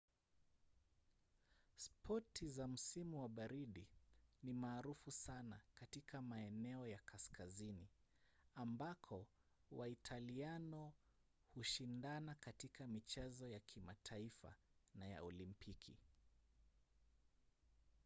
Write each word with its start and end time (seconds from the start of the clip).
spoti 1.75 2.49
za 2.49 2.67
msimu 2.67 3.21
wa 3.21 3.29
baridi 3.29 3.87
ni 4.43 4.53
maarufu 4.53 5.11
sana 5.11 5.59
katika 5.75 6.21
maeneo 6.21 6.87
ya 6.87 6.97
kaskazini 7.05 7.87
ambako 8.55 9.27
waitaliano 9.71 10.93
hushindana 11.53 12.35
katika 12.35 12.87
michezo 12.87 13.47
ya 13.47 13.59
kimataifa 13.59 14.55
na 14.95 15.07
ya 15.07 15.23
olimpiki 15.23 15.95